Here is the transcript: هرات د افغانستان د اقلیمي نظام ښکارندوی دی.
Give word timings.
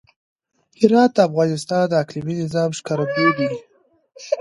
هرات 0.79 1.11
د 1.15 1.19
افغانستان 1.29 1.83
د 1.87 1.93
اقلیمي 2.03 2.35
نظام 2.43 2.69
ښکارندوی 2.77 3.29
دی. 3.37 3.49